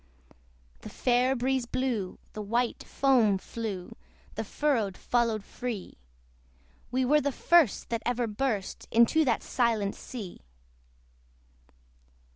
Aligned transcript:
The 0.79 0.89
fair 0.89 1.35
breeze 1.35 1.67
blew, 1.67 2.17
the 2.33 2.41
white 2.41 2.83
foam 2.83 3.37
flew, 3.37 3.95
The 4.33 4.43
furrow 4.43 4.89
followed 4.93 5.43
free: 5.43 5.95
We 6.89 7.05
were 7.05 7.21
the 7.21 7.31
first 7.31 7.89
that 7.89 8.01
ever 8.03 8.25
burst 8.25 8.87
Into 8.89 9.23
that 9.25 9.43
silent 9.43 9.93
sea. 9.93 10.41